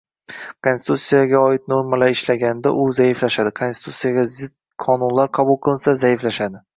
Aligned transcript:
Konstitutsiyaga 0.67 1.41
zid 1.49 1.67
normalar 1.73 2.13
ishlaganda, 2.13 2.71
u 2.83 2.87
zaiflashadi, 2.99 3.51
konstitutsiyaga 3.61 4.23
zid 4.31 4.55
qonunlar 4.87 5.31
qabul 5.41 5.61
qilinsa, 5.69 5.95
zaiflashadi 6.05 6.63